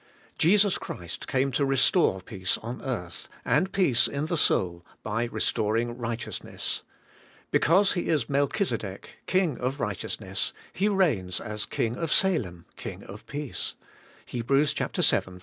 Jesus 0.39 0.79
Christ 0.79 1.27
came 1.27 1.51
to 1.51 1.63
restore 1.63 2.21
peace 2.21 2.57
on 2.57 2.81
earth, 2.81 3.29
and 3.45 3.71
peace 3.71 4.07
in 4.07 4.25
the 4.25 4.35
soul, 4.35 4.83
by 5.03 5.25
restoring 5.25 5.95
righteousness. 5.95 6.81
Because 7.51 7.93
He 7.93 8.07
5 8.07 8.09
"66 8.09 8.09
ABIDE 8.09 8.09
IN 8.09 8.09
CHRIST: 8.09 8.11
is 8.11 8.29
Melchizedek, 8.81 9.09
King 9.27 9.57
of 9.59 9.79
Eighteousness, 9.79 10.53
He 10.73 10.89
reigns 10.89 11.39
as 11.39 11.67
King 11.67 11.97
of 11.97 12.11
Salem, 12.11 12.65
King 12.75 13.03
of 13.03 13.27
Peace 13.27 13.75
{Hel, 14.25 14.41
vii. 14.47 15.39